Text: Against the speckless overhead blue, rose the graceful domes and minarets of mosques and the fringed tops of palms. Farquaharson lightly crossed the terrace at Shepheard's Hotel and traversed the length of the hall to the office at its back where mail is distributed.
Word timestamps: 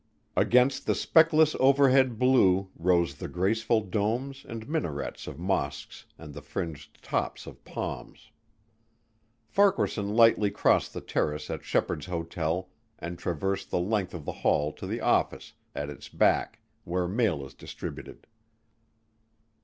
Against 0.35 0.87
the 0.87 0.95
speckless 0.95 1.55
overhead 1.59 2.17
blue, 2.17 2.71
rose 2.75 3.13
the 3.13 3.27
graceful 3.27 3.81
domes 3.81 4.43
and 4.49 4.67
minarets 4.67 5.27
of 5.27 5.37
mosques 5.37 6.07
and 6.17 6.33
the 6.33 6.41
fringed 6.41 7.03
tops 7.03 7.45
of 7.45 7.63
palms. 7.63 8.31
Farquaharson 9.47 10.15
lightly 10.15 10.49
crossed 10.49 10.95
the 10.95 11.01
terrace 11.01 11.51
at 11.51 11.63
Shepheard's 11.63 12.07
Hotel 12.07 12.67
and 12.97 13.19
traversed 13.19 13.69
the 13.69 13.77
length 13.77 14.15
of 14.15 14.25
the 14.25 14.31
hall 14.41 14.73
to 14.73 14.87
the 14.87 15.01
office 15.01 15.53
at 15.75 15.91
its 15.91 16.09
back 16.09 16.61
where 16.83 17.07
mail 17.07 17.45
is 17.45 17.53
distributed. 17.53 18.25